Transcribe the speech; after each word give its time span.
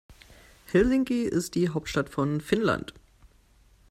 Helsinki 0.65 1.25
ist 1.25 1.53
die 1.53 1.69
Hauptstadt 1.69 2.09
von 2.09 2.41
Finnland. 2.41 2.95